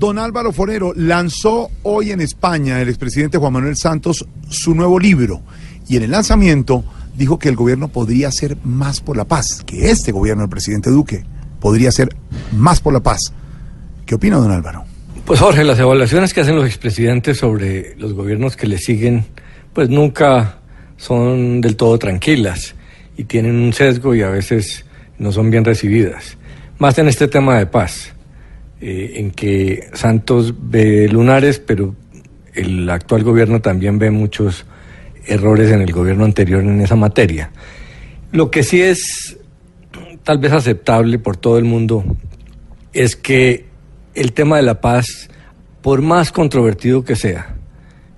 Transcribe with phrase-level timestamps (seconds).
[0.00, 5.42] Don Álvaro Forero lanzó hoy en España el expresidente Juan Manuel Santos su nuevo libro
[5.90, 6.82] y en el lanzamiento
[7.14, 10.88] dijo que el gobierno podría hacer más por la paz, que este gobierno del presidente
[10.88, 11.24] Duque
[11.60, 12.16] podría hacer
[12.56, 13.34] más por la paz.
[14.06, 14.86] ¿Qué opina don Álvaro?
[15.26, 19.26] Pues Jorge, las evaluaciones que hacen los expresidentes sobre los gobiernos que le siguen,
[19.74, 20.60] pues nunca
[20.96, 22.74] son del todo tranquilas
[23.18, 24.86] y tienen un sesgo y a veces
[25.18, 26.38] no son bien recibidas.
[26.78, 28.14] Más en este tema de paz,
[28.80, 31.94] eh, en que Santos ve lunares, pero
[32.54, 34.64] el actual gobierno también ve muchos
[35.26, 37.50] errores en el gobierno anterior en esa materia.
[38.32, 39.36] Lo que sí es
[40.24, 42.04] tal vez aceptable por todo el mundo
[42.94, 43.66] es que
[44.14, 45.28] el tema de la paz,
[45.82, 47.56] por más controvertido que sea,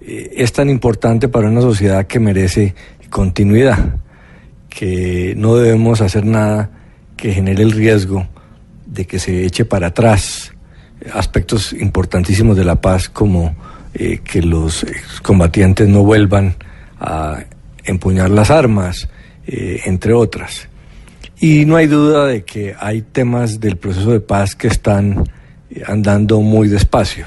[0.00, 2.74] eh, es tan importante para una sociedad que merece
[3.10, 3.96] continuidad,
[4.68, 6.70] que no debemos hacer nada
[7.16, 8.26] que genere el riesgo
[8.88, 10.52] de que se eche para atrás
[11.12, 13.54] aspectos importantísimos de la paz como
[13.94, 14.84] eh, que los
[15.22, 16.56] combatientes no vuelvan
[17.00, 17.44] a
[17.84, 19.08] empuñar las armas,
[19.46, 20.68] eh, entre otras.
[21.40, 25.24] Y no hay duda de que hay temas del proceso de paz que están
[25.86, 27.26] andando muy despacio.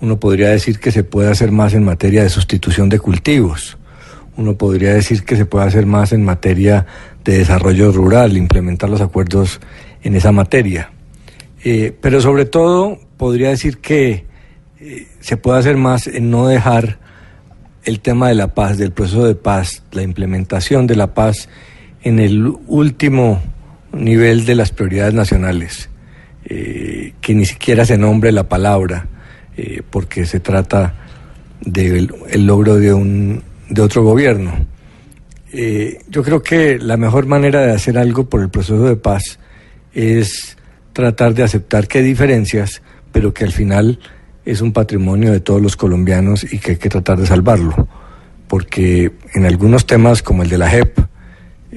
[0.00, 3.78] Uno podría decir que se puede hacer más en materia de sustitución de cultivos.
[4.36, 6.86] Uno podría decir que se puede hacer más en materia
[7.24, 9.60] de desarrollo rural, implementar los acuerdos
[10.02, 10.90] en esa materia.
[11.64, 14.24] Eh, pero sobre todo podría decir que
[14.80, 16.98] eh, se puede hacer más en no dejar
[17.84, 21.48] el tema de la paz, del proceso de paz, la implementación de la paz
[22.02, 23.42] en el último
[23.92, 25.88] nivel de las prioridades nacionales,
[26.44, 29.08] eh, que ni siquiera se nombre la palabra,
[29.90, 30.94] porque se trata
[31.60, 34.52] del el logro de, un, de otro gobierno.
[36.08, 39.40] yo creo que la mejor manera de hacer algo por el proceso de paz
[39.98, 40.56] es
[40.92, 43.98] tratar de aceptar que hay diferencias, pero que al final
[44.44, 47.88] es un patrimonio de todos los colombianos y que hay que tratar de salvarlo.
[48.46, 51.00] Porque en algunos temas como el de la JEP,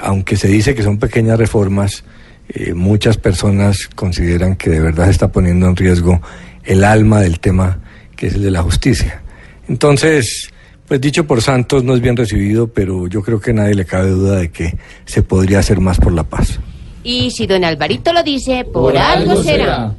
[0.00, 2.04] aunque se dice que son pequeñas reformas,
[2.48, 6.22] eh, muchas personas consideran que de verdad se está poniendo en riesgo
[6.62, 7.80] el alma del tema
[8.14, 9.22] que es el de la justicia.
[9.68, 10.50] Entonces,
[10.86, 14.10] pues dicho por Santos no es bien recibido, pero yo creo que nadie le cabe
[14.10, 16.60] duda de que se podría hacer más por la paz.
[17.04, 19.92] Y si don Alvarito lo dice, por, algo será.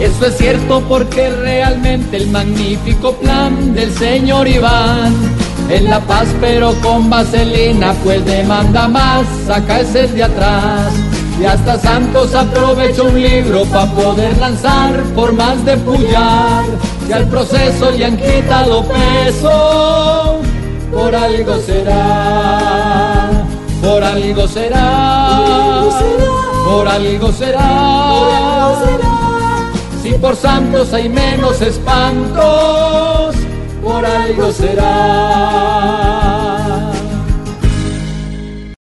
[0.00, 5.14] Eso es cierto porque realmente el magnífico plan del señor Iván
[5.70, 10.92] en la paz pero con vaselina pues demanda más, saca ese de atrás.
[11.40, 16.64] Y hasta Santos aprovechó un libro para poder lanzar por más de pullar.
[17.08, 20.40] Y al proceso le han quitado peso,
[20.92, 22.93] por algo será,
[23.84, 25.82] por algo será,
[26.64, 28.72] por algo será.
[30.02, 33.34] Si por santos hay menos espantos,
[33.82, 36.13] por algo será.